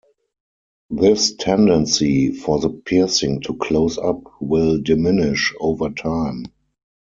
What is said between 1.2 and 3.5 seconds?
tendency for the piercing